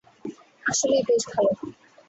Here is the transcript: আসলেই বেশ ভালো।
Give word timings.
আসলেই 0.65 1.03
বেশ 1.07 1.23
ভালো। 1.31 1.51